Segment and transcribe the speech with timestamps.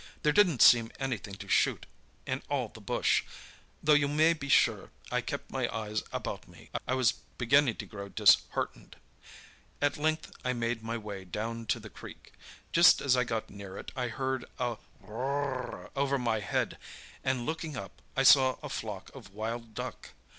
[0.23, 1.85] There didn't seem anything to shoot
[2.25, 3.21] in all the bush,
[3.83, 6.71] though you may be sure I kept my eyes about me.
[6.87, 8.95] I was beginning to grow disheartened.
[9.79, 12.33] At length I made my way down to the creek.
[12.71, 16.79] Just as I got near it, I heard a whirr r r over my head,
[17.23, 20.13] and looking up, I saw a flock of wild duck.